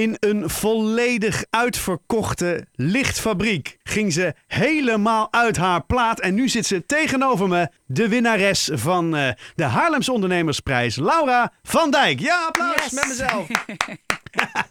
[0.00, 6.20] In een volledig uitverkochte lichtfabriek ging ze helemaal uit haar plaat.
[6.20, 11.90] En nu zit ze tegenover me, de winnares van uh, de Haarlems Ondernemersprijs, Laura van
[11.90, 12.20] Dijk.
[12.20, 12.90] Ja, applaus Yes.
[12.92, 13.46] met mezelf.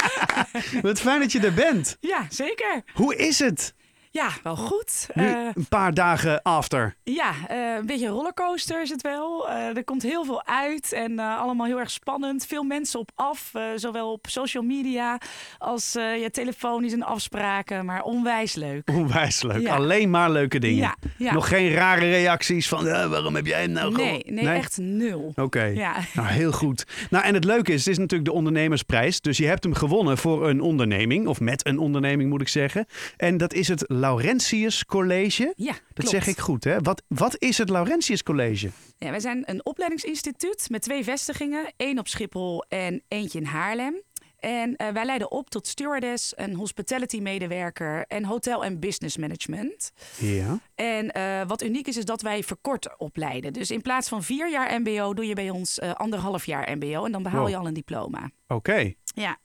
[0.82, 1.98] Wat fijn dat je er bent.
[2.00, 2.82] Ja, zeker.
[2.94, 3.74] Hoe is het?
[4.20, 5.08] Ja, wel goed.
[5.14, 6.96] Nu Eh, een paar dagen after.
[7.04, 9.50] ja, eh, een beetje een rollercoaster is het wel.
[9.50, 12.46] Eh, er komt heel veel uit en allemaal heel erg spannend.
[12.46, 15.18] Veel mensen op af, zowel op social media
[15.58, 17.86] als ja, telefonisch en afspraken.
[17.86, 18.90] Maar onwijs leuk.
[18.90, 19.62] Onwijs leuk.
[19.62, 19.76] Ja.
[19.76, 20.78] Alleen maar leuke dingen.
[20.78, 21.34] Ja, ja.
[21.34, 24.44] Nog geen rare reacties van waarom heb jij hem nou nee, gewonnen?
[24.46, 25.32] nee, echt nul.
[25.36, 25.64] Oké.
[25.64, 25.96] Ja.
[26.14, 26.86] Nou, heel goed.
[27.10, 29.22] Nou, en het leuke is, het is natuurlijk de ondernemersprijs.
[29.22, 31.28] Dus je hebt hem gewonnen voor een onderneming.
[31.28, 32.86] Of met een onderneming, moet ik zeggen.
[33.18, 35.54] En dat is het Laurentius College.
[35.56, 36.80] Ja, Dat zeg ik goed, hè?
[36.80, 38.70] Wat, wat is het Laurentius College?
[38.98, 41.74] Ja, wij zijn een opleidingsinstituut met twee vestigingen.
[41.78, 44.02] één op Schiphol en eentje in Haarlem.
[44.40, 49.92] En eh, wij leiden op tot stewardess, een hospitality medewerker en hotel- en business management.
[50.20, 50.60] Ja.
[50.76, 53.54] En eh, wat uniek is, is dat wij verkort opleiden.
[53.54, 57.06] Dus in plaats van vier jaar MBO doe je bij ons eh, anderhalf jaar MBO
[57.06, 57.50] en dan behaal Wow.
[57.50, 58.30] je al een diploma.
[58.48, 58.94] Oké.
[59.04, 59.38] Ja,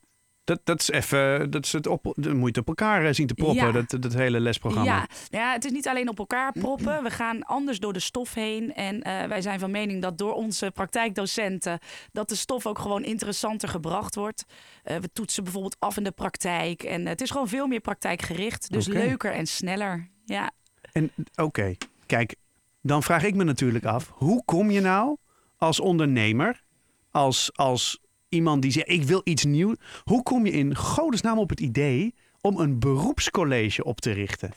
[0.44, 3.26] Dat, dat is even, dat is het op, dat moet je op elkaar eh, zien
[3.26, 3.72] te proppen, Ja.
[3.72, 4.90] dat, dat hele lesprogramma.
[4.90, 7.02] Ja, nou ja, het is niet alleen op elkaar proppen.
[7.02, 8.74] We gaan anders door de stof heen.
[8.74, 11.78] En eh, wij zijn van mening dat door onze praktijkdocenten...
[12.12, 14.44] dat de stof ook gewoon interessanter gebracht wordt.
[14.82, 16.82] Eh, we toetsen bijvoorbeeld af in de praktijk.
[16.82, 18.72] En het is gewoon veel meer praktijkgericht.
[18.72, 20.08] Dus leuker en sneller.
[20.24, 20.50] Ja.
[20.92, 21.74] En oké,
[22.06, 22.34] kijk,
[22.82, 25.16] dan vraag ik me natuurlijk af, hoe kom je nou
[25.56, 26.62] als ondernemer,
[27.10, 28.00] als, als
[28.34, 32.14] iemand die zegt, ik wil iets nieuws, hoe kom je in godesnaam op het idee
[32.40, 34.50] om een beroepscollege op te richten?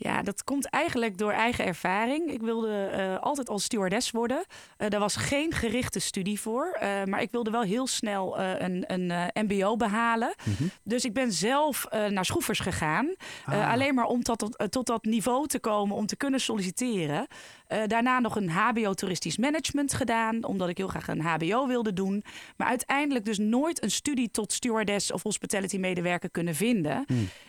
[0.00, 2.30] Ja, dat komt eigenlijk door eigen ervaring.
[2.32, 4.44] Ik wilde eh, altijd als stewardess worden.
[4.76, 6.76] Eh daar was geen gerichte studie voor.
[6.80, 10.34] eh, maar ik wilde wel heel snel een, een MBO behalen.
[10.82, 13.14] Dus ik ben zelf naar schroefers gegaan.
[13.44, 13.70] Ah.
[13.72, 17.26] alleen maar om tot, tot, tot dat niveau te komen om te kunnen solliciteren.
[17.68, 20.44] Eh, daarna nog een HBO toeristisch management gedaan.
[20.44, 22.24] Omdat ik heel graag een HBO wilde doen.
[22.56, 27.04] Maar uiteindelijk dus nooit een studie tot stewardess of hospitality medewerker kunnen vinden.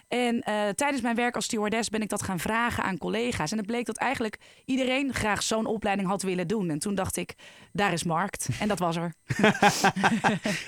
[0.08, 3.52] En eh, tijdens mijn werk als stewardess ben ik dat gaan vragen aan collega's.
[3.52, 6.70] En het bleek dat eigenlijk iedereen graag zo'n opleiding had willen doen.
[6.70, 7.36] En toen dacht ik,
[7.72, 8.50] daar is markt.
[8.60, 9.14] En dat was er.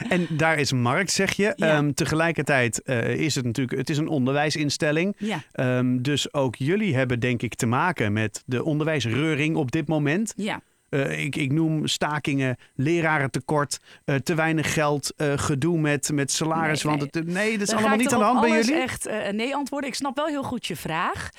[0.10, 1.54] En daar is markt, zeg je.
[1.56, 1.68] Ja.
[1.68, 5.16] Ehm, tegelijkertijd eh, is het natuurlijk, het is een onderwijsinstelling.
[5.18, 9.88] Ja, Ehm, dus ook jullie hebben denk ik te maken met de onderwijsreuring op dit
[9.88, 10.34] moment.
[10.92, 16.84] Eh, ik, ik noem stakingen, lerarentekort, eh, te weinig geld, eh, gedoe met, met salaris.
[16.84, 18.76] Nee, want het, nee, dat is Dan allemaal niet aan de hand bij jullie.
[18.76, 19.90] echt nee antwoorden.
[19.90, 21.30] Ik snap wel heel goed je vraag.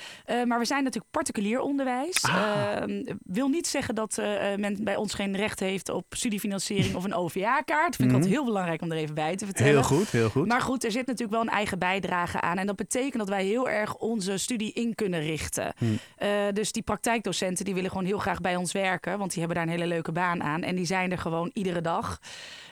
[0.45, 2.23] Maar we zijn natuurlijk particulier onderwijs.
[2.23, 2.75] Ah.
[2.75, 4.21] Eh, wil niet zeggen dat
[4.57, 7.95] men bij ons geen recht heeft op studiefinanciering of een OVA-kaart.
[7.95, 9.73] Vind ik altijd heel belangrijk om er even bij te vertellen.
[9.73, 9.87] Mhm.
[9.87, 10.47] Heel goed, heel goed.
[10.47, 12.57] Maar goed, er zit natuurlijk wel een eigen bijdrage aan.
[12.57, 15.73] En dat betekent dat wij heel erg onze studie in kunnen richten.
[15.77, 15.85] Hm.
[16.17, 19.17] Eh, dus die praktijkdocenten die willen gewoon heel graag bij ons werken.
[19.17, 20.63] Want die hebben daar een hele leuke baan aan.
[20.63, 22.19] En die zijn er gewoon iedere dag.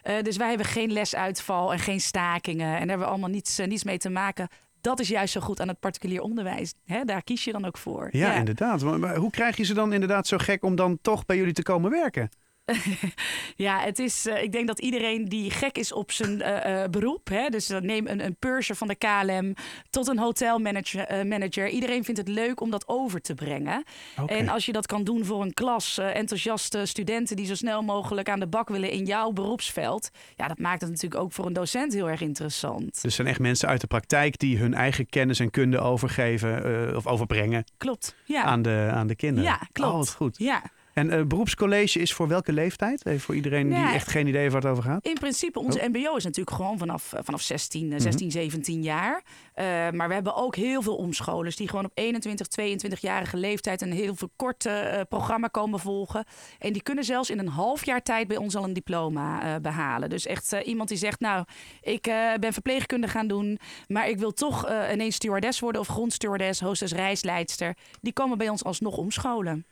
[0.02, 2.68] Eh, dus wij hebben geen lesuitval en geen stakingen.
[2.68, 4.48] En daar hebben we allemaal niets, eh, niets mee te maken.
[4.82, 6.74] Dat is juist zo goed aan het particulier onderwijs.
[7.06, 8.10] Daar kies je dan ook voor.
[8.12, 8.82] ja, inderdaad.
[8.82, 11.54] Maar, maar hoe krijg je ze dan inderdaad zo gek om dan toch bij jullie
[11.54, 12.30] te komen werken?
[13.56, 16.90] Ja, het is, eh, ik denk dat iedereen die gek is op zijn eh, eh,
[16.90, 19.54] beroep, hè, dus neem een, een purser van de KLM
[19.90, 21.70] tot een hotelmanager, manager.
[21.70, 23.84] iedereen vindt het leuk om dat over te brengen.
[24.26, 28.30] En als je dat kan doen voor een klas enthousiaste studenten die zo snel mogelijk
[28.30, 31.54] aan de bak willen in jouw beroepsveld, ja, dat maakt het natuurlijk ook voor een
[31.54, 32.94] docent heel erg interessant.
[32.94, 36.96] Dus het zijn echt mensen uit de praktijk die hun eigen kennis en kunde overgeven
[36.96, 38.16] of overbrengen Klopt.
[38.26, 38.44] Ja.
[38.44, 39.50] aan, de, aan de kinderen.
[39.50, 39.92] Ja, klopt.
[39.92, 40.38] Oh, wat goed.
[40.38, 40.62] Ja.
[40.94, 43.06] En eh, beroepscollege is voor welke leeftijd?
[43.06, 45.06] Even voor iedereen die echt geen idee heeft waar het over gaat.
[45.06, 45.88] In principe, onze Oh.
[45.88, 47.96] MBO is natuurlijk gewoon vanaf, eh, vanaf 16, Mhm.
[47.96, 49.24] eh, 16 17 jaar.
[49.54, 53.92] Eh, maar we hebben ook heel veel omscholers die gewoon op 21, 22-jarige leeftijd een
[53.92, 56.26] heel verkort eh, programma komen volgen.
[56.60, 59.62] En die kunnen zelfs in een half jaar tijd bij ons al een diploma eh,
[59.62, 60.10] behalen.
[60.10, 61.46] Dus echt iemand die zegt, nou,
[61.82, 62.02] ik
[62.40, 67.76] ben verpleegkunde gaan doen, maar ik wil toch ineens stewardess worden of grondstewardess, hostess, reisleidster.
[68.02, 69.66] Die komen bij ons alsnog omscholen.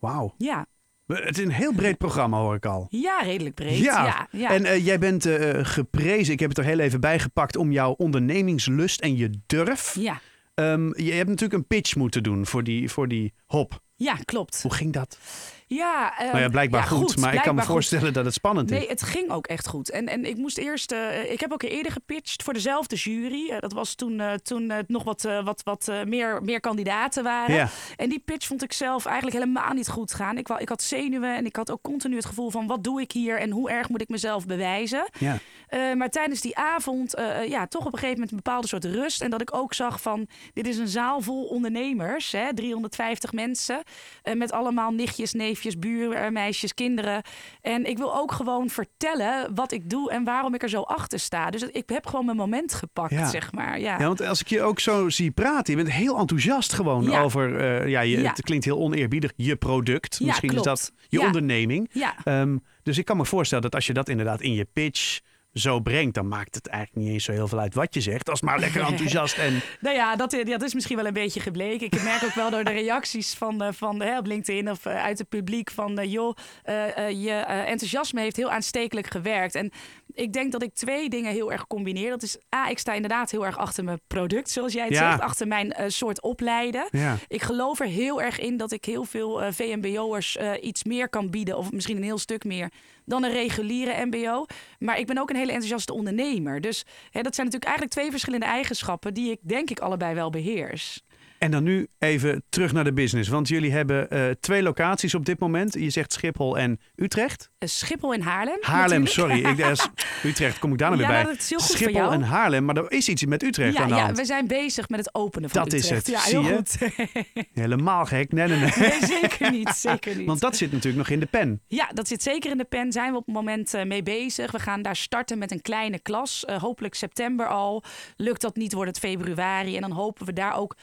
[0.00, 0.34] Wauw.
[0.38, 0.66] Ja,
[1.06, 2.86] Het is een heel breed programma, hoor ik al.
[2.90, 3.78] ja redelijk breed.
[3.78, 4.50] Ja, ja.
[4.50, 7.72] En eh, jij bent eh, geprezen, ik heb het er heel even bij gepakt, om
[7.72, 9.94] jouw ondernemingslust en je durf.
[9.94, 10.20] ja.
[10.54, 13.80] Ehm, je hebt natuurlijk een pitch moeten doen voor die, voor die hop.
[13.98, 14.62] Ja, klopt.
[14.62, 15.18] Hoe ging dat?
[15.66, 17.70] Ja, nou ja, blijkbaar ja, goed, maar ik kan me goed.
[17.70, 18.78] voorstellen dat het spannend is.
[18.78, 19.90] Nee, het ging ook echt goed.
[19.90, 20.92] En, en ik moest eerst.
[20.92, 23.50] eh, ik heb ook eerder gepitcht voor dezelfde jury.
[23.50, 27.54] Eh, dat was toen, eh, toen eh, nog wat, wat, wat meer, meer kandidaten waren.
[27.54, 27.68] Ja.
[27.96, 30.38] En die pitch vond ik zelf eigenlijk helemaal niet goed gaan.
[30.38, 33.12] Ik, ik had zenuwen en ik had ook continu het gevoel van wat doe ik
[33.12, 35.08] hier en hoe erg moet ik mezelf bewijzen.
[35.18, 35.38] Ja.
[35.68, 38.84] Eh, maar tijdens die avond, eh, ja, toch op een gegeven moment een bepaalde soort
[38.84, 39.22] rust.
[39.22, 43.82] En dat ik ook zag van, dit is een zaal vol ondernemers, hè, 350 mensen.
[44.22, 47.22] eh, met allemaal nichtjes, neefjes, buurmeisjes, kinderen.
[47.60, 51.18] En ik wil ook gewoon vertellen wat ik doe en waarom ik er zo achter
[51.18, 51.50] sta.
[51.50, 53.28] Dus ik heb gewoon mijn moment gepakt, Ja.
[53.28, 53.80] zeg maar.
[53.80, 53.98] Ja.
[53.98, 57.22] Ja, want als ik je ook zo zie praten, je bent heel enthousiast gewoon Ja.
[57.22, 60.20] over, eh, ja, je, het klinkt heel oneerbiedig, je product.
[60.20, 61.90] Misschien is dat je onderneming.
[61.92, 62.14] ja.
[62.24, 65.20] Ehm, dus ik kan me voorstellen dat als je dat inderdaad in je pitch
[65.58, 68.30] zo brengt, dan maakt het eigenlijk niet eens zo heel veel uit wat je zegt.
[68.30, 71.86] Als maar lekker enthousiast en Nou ja, dat, dat is misschien wel een beetje gebleken.
[71.86, 75.02] Ik merk ook wel door de reacties van, eh, van hè, op LinkedIn of eh,
[75.04, 75.98] uit het publiek van...
[75.98, 79.54] eh, joh, eh, eh, je eh, enthousiasme heeft heel aanstekelijk gewerkt.
[79.54, 79.70] En
[80.14, 82.10] ik denk dat ik twee dingen heel erg combineer.
[82.10, 85.10] Dat is A, ik sta inderdaad heel erg achter mijn product, zoals jij het Ja.
[85.10, 85.22] zegt.
[85.22, 86.88] Achter mijn eh, soort opleiden.
[86.90, 87.16] ja.
[87.28, 91.08] Ik geloof er heel erg in dat ik heel veel eh, VMBO'ers eh, iets meer
[91.08, 91.56] kan bieden.
[91.56, 92.70] Of misschien een heel stuk meer
[93.04, 94.46] dan een reguliere MBO.
[94.78, 96.60] Maar ik ben ook een hele enthousiaste ondernemer.
[96.60, 100.30] Dus hè, dat zijn natuurlijk eigenlijk twee verschillende eigenschappen die ik denk ik allebei wel
[100.30, 101.02] beheers.
[101.38, 103.28] En dan nu even terug naar de business.
[103.28, 105.72] Want jullie hebben eh, twee locaties op dit moment.
[105.74, 107.50] Je zegt Schiphol en Utrecht.
[107.58, 108.58] Eh, Schiphol in Haarlem.
[108.60, 109.36] Haarlem, natuurlijk.
[109.46, 109.52] sorry.
[109.52, 109.84] Ik, eh,
[110.30, 111.16] Utrecht kom ik daar Ja, weer bij.
[111.22, 112.12] nou, dat is heel goed voor Schiphol jou.
[112.12, 112.64] en Haarlem.
[112.64, 115.14] Maar er is iets met Utrecht Ja, aan de ja, we zijn bezig met het
[115.14, 116.06] openen van Dat is Utrecht.
[116.06, 116.54] het, Ja, zie heel je?
[116.56, 116.78] goed.
[117.62, 118.32] Helemaal gek.
[118.32, 118.70] Nee, nee, nee.
[118.76, 119.68] nee, zeker niet.
[119.68, 120.26] Zeker niet.
[120.26, 121.60] Want dat zit natuurlijk nog in de pen.
[121.66, 122.92] Ja, dat zit zeker in de pen.
[122.92, 124.50] Zijn we op het moment mee bezig.
[124.52, 126.44] We gaan daar starten met een kleine klas.
[126.58, 127.82] Hopelijk september al.
[128.16, 129.74] Lukt dat niet, wordt het februari.
[129.74, 130.76] En dan hopen we daar ook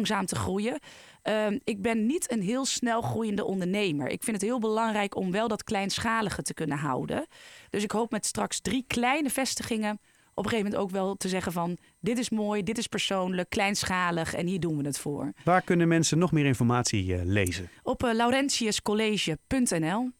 [0.00, 0.78] langzaam te groeien.
[1.22, 4.08] Ehm, ik ben niet een heel snel groeiende ondernemer.
[4.08, 7.26] Ik vind het heel belangrijk om wel dat kleinschalige te kunnen houden.
[7.70, 10.00] Dus ik hoop met straks drie kleine vestigingen
[10.34, 11.76] op een gegeven moment ook wel te zeggen van...
[12.00, 15.32] dit is mooi, dit is persoonlijk, kleinschalig en hier doen we het voor.
[15.44, 17.70] Waar kunnen mensen nog meer informatie eh, lezen?
[17.82, 20.10] Op uh, laurentiuscollege.nl